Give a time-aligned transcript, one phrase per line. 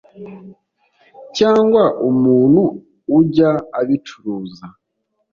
[1.37, 2.61] cyangwa umuntu
[3.19, 4.65] ujya abicuruza